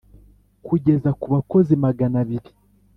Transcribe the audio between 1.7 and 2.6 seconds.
magana abiri